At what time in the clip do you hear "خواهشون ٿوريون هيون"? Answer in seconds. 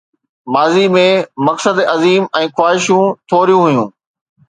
2.57-3.89